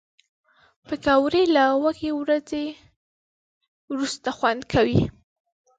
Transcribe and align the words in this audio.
پکورې 0.87 1.43
له 1.55 1.65
وږې 1.83 2.11
ورځې 2.21 2.65
وروسته 3.91 4.29
خوند 4.37 4.61
کوي 4.73 5.01